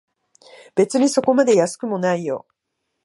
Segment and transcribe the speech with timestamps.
[0.73, 2.47] 別にそこまで安くもないよ